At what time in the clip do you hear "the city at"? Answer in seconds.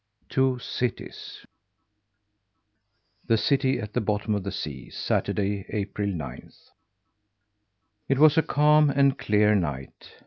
3.27-3.93